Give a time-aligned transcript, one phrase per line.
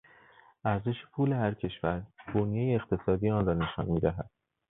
[0.65, 2.01] ارزش پول هر کشور
[2.35, 4.29] بنیهی اقتصادی آن را نشان میدهد.